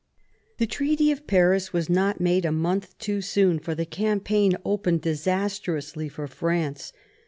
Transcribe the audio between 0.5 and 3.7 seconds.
The Treaty of Paris was not made a month too soon,